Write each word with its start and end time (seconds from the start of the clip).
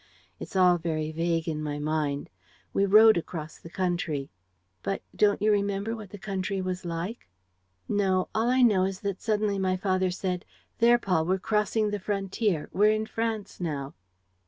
It's 0.39 0.55
all 0.55 0.79
very 0.79 1.11
vague 1.11 1.47
in 1.47 1.61
my 1.61 1.77
mind. 1.77 2.31
We 2.73 2.87
rode 2.87 3.17
across 3.17 3.59
the 3.59 3.69
country." 3.69 4.31
"But 4.81 5.03
don't 5.15 5.39
you 5.43 5.51
remember 5.51 5.95
what 5.95 6.09
the 6.09 6.17
country 6.17 6.59
was 6.59 6.85
like?" 6.85 7.29
"No, 7.87 8.27
all 8.33 8.49
I 8.49 8.63
know 8.63 8.83
is 8.85 9.01
that 9.01 9.21
suddenly 9.21 9.59
my 9.59 9.77
father 9.77 10.09
said: 10.09 10.43
'There, 10.79 10.97
Paul, 10.97 11.27
we're 11.27 11.37
crossing 11.37 11.91
the 11.91 11.99
frontier; 11.99 12.67
we're 12.73 12.89
in 12.89 13.05
France 13.05 13.59
now.' 13.61 13.93